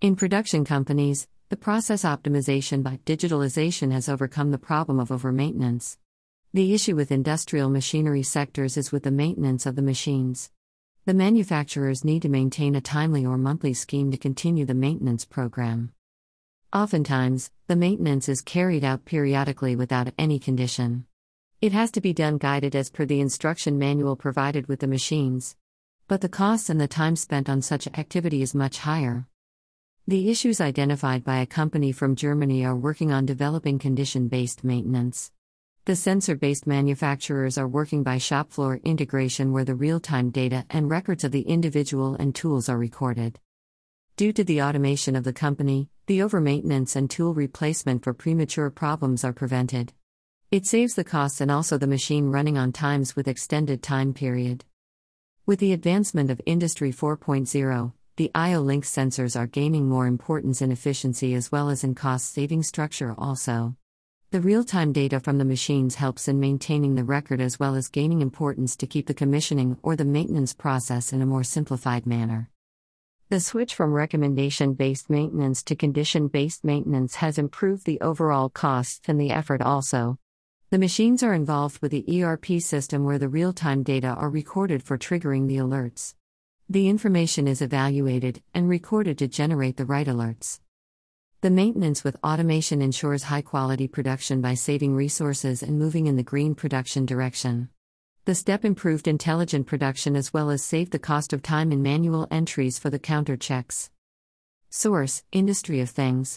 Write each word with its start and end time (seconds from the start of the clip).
In 0.00 0.14
production 0.14 0.64
companies, 0.64 1.26
the 1.48 1.56
process 1.56 2.04
optimization 2.04 2.84
by 2.84 3.00
digitalization 3.04 3.90
has 3.90 4.08
overcome 4.08 4.52
the 4.52 4.56
problem 4.56 5.00
of 5.00 5.10
over 5.10 5.32
maintenance. 5.32 5.98
The 6.54 6.72
issue 6.72 6.94
with 6.94 7.10
industrial 7.10 7.68
machinery 7.68 8.22
sectors 8.22 8.76
is 8.76 8.92
with 8.92 9.02
the 9.02 9.10
maintenance 9.10 9.66
of 9.66 9.74
the 9.74 9.82
machines. 9.82 10.52
The 11.04 11.14
manufacturers 11.14 12.04
need 12.04 12.22
to 12.22 12.28
maintain 12.28 12.76
a 12.76 12.80
timely 12.80 13.26
or 13.26 13.36
monthly 13.36 13.74
scheme 13.74 14.12
to 14.12 14.16
continue 14.16 14.64
the 14.64 14.72
maintenance 14.72 15.24
program. 15.24 15.92
Oftentimes, 16.72 17.50
the 17.66 17.74
maintenance 17.74 18.28
is 18.28 18.40
carried 18.40 18.84
out 18.84 19.04
periodically 19.04 19.74
without 19.74 20.14
any 20.16 20.38
condition. 20.38 21.06
It 21.60 21.72
has 21.72 21.90
to 21.90 22.00
be 22.00 22.12
done 22.12 22.38
guided 22.38 22.76
as 22.76 22.88
per 22.88 23.04
the 23.04 23.20
instruction 23.20 23.80
manual 23.80 24.14
provided 24.14 24.68
with 24.68 24.78
the 24.78 24.86
machines. 24.86 25.56
But 26.06 26.20
the 26.20 26.28
costs 26.28 26.70
and 26.70 26.80
the 26.80 26.86
time 26.86 27.16
spent 27.16 27.50
on 27.50 27.62
such 27.62 27.88
activity 27.88 28.42
is 28.42 28.54
much 28.54 28.78
higher. 28.78 29.26
The 30.08 30.30
issues 30.30 30.58
identified 30.58 31.22
by 31.22 31.40
a 31.40 31.46
company 31.46 31.92
from 31.92 32.16
Germany 32.16 32.64
are 32.64 32.74
working 32.74 33.12
on 33.12 33.26
developing 33.26 33.78
condition 33.78 34.28
based 34.28 34.64
maintenance. 34.64 35.32
The 35.84 35.96
sensor 35.96 36.34
based 36.34 36.66
manufacturers 36.66 37.58
are 37.58 37.68
working 37.68 38.04
by 38.04 38.16
shop 38.16 38.50
floor 38.50 38.80
integration 38.84 39.52
where 39.52 39.66
the 39.66 39.74
real 39.74 40.00
time 40.00 40.30
data 40.30 40.64
and 40.70 40.88
records 40.88 41.24
of 41.24 41.32
the 41.32 41.42
individual 41.42 42.14
and 42.14 42.34
tools 42.34 42.70
are 42.70 42.78
recorded. 42.78 43.38
Due 44.16 44.32
to 44.32 44.44
the 44.44 44.62
automation 44.62 45.14
of 45.14 45.24
the 45.24 45.34
company, 45.34 45.90
the 46.06 46.22
over 46.22 46.40
maintenance 46.40 46.96
and 46.96 47.10
tool 47.10 47.34
replacement 47.34 48.02
for 48.02 48.14
premature 48.14 48.70
problems 48.70 49.24
are 49.24 49.34
prevented. 49.34 49.92
It 50.50 50.64
saves 50.64 50.94
the 50.94 51.04
costs 51.04 51.42
and 51.42 51.50
also 51.50 51.76
the 51.76 51.86
machine 51.86 52.30
running 52.30 52.56
on 52.56 52.72
times 52.72 53.14
with 53.14 53.28
extended 53.28 53.82
time 53.82 54.14
period. 54.14 54.64
With 55.44 55.58
the 55.58 55.74
advancement 55.74 56.30
of 56.30 56.40
Industry 56.46 56.92
4.0, 56.92 57.92
the 58.18 58.32
IO 58.34 58.60
Link 58.60 58.84
sensors 58.84 59.38
are 59.38 59.46
gaining 59.46 59.88
more 59.88 60.04
importance 60.04 60.60
in 60.60 60.72
efficiency 60.72 61.34
as 61.34 61.52
well 61.52 61.70
as 61.70 61.84
in 61.84 61.94
cost 61.94 62.32
saving 62.32 62.64
structure 62.64 63.14
also. 63.16 63.76
The 64.32 64.40
real 64.40 64.64
time 64.64 64.92
data 64.92 65.20
from 65.20 65.38
the 65.38 65.44
machines 65.44 65.94
helps 65.94 66.26
in 66.26 66.40
maintaining 66.40 66.96
the 66.96 67.04
record 67.04 67.40
as 67.40 67.60
well 67.60 67.76
as 67.76 67.86
gaining 67.86 68.20
importance 68.20 68.74
to 68.78 68.88
keep 68.88 69.06
the 69.06 69.14
commissioning 69.14 69.78
or 69.84 69.94
the 69.94 70.04
maintenance 70.04 70.52
process 70.52 71.12
in 71.12 71.22
a 71.22 71.26
more 71.26 71.44
simplified 71.44 72.06
manner. 72.06 72.50
The 73.28 73.38
switch 73.38 73.72
from 73.72 73.92
recommendation 73.92 74.74
based 74.74 75.08
maintenance 75.08 75.62
to 75.62 75.76
condition 75.76 76.26
based 76.26 76.64
maintenance 76.64 77.14
has 77.14 77.38
improved 77.38 77.86
the 77.86 78.00
overall 78.00 78.48
costs 78.48 79.08
and 79.08 79.20
the 79.20 79.30
effort 79.30 79.62
also. 79.62 80.18
The 80.70 80.78
machines 80.78 81.22
are 81.22 81.34
involved 81.34 81.80
with 81.80 81.92
the 81.92 82.24
ERP 82.24 82.60
system 82.60 83.04
where 83.04 83.18
the 83.20 83.28
real 83.28 83.52
time 83.52 83.84
data 83.84 84.08
are 84.08 84.28
recorded 84.28 84.82
for 84.82 84.98
triggering 84.98 85.46
the 85.46 85.58
alerts. 85.58 86.14
The 86.70 86.90
information 86.90 87.48
is 87.48 87.62
evaluated 87.62 88.42
and 88.52 88.68
recorded 88.68 89.16
to 89.18 89.26
generate 89.26 89.78
the 89.78 89.86
right 89.86 90.06
alerts. 90.06 90.60
The 91.40 91.48
maintenance 91.48 92.04
with 92.04 92.22
automation 92.22 92.82
ensures 92.82 93.22
high 93.22 93.40
quality 93.40 93.88
production 93.88 94.42
by 94.42 94.52
saving 94.52 94.94
resources 94.94 95.62
and 95.62 95.78
moving 95.78 96.08
in 96.08 96.16
the 96.16 96.22
green 96.22 96.54
production 96.54 97.06
direction. 97.06 97.70
The 98.26 98.34
step 98.34 98.66
improved 98.66 99.08
intelligent 99.08 99.66
production 99.66 100.14
as 100.14 100.34
well 100.34 100.50
as 100.50 100.62
saved 100.62 100.92
the 100.92 100.98
cost 100.98 101.32
of 101.32 101.42
time 101.42 101.72
in 101.72 101.82
manual 101.82 102.28
entries 102.30 102.78
for 102.78 102.90
the 102.90 102.98
counter 102.98 103.38
checks. 103.38 103.90
Source 104.68 105.22
Industry 105.32 105.80
of 105.80 105.88
Things 105.88 106.36